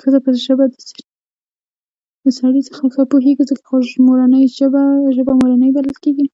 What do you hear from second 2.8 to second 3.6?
ښه پوهېږي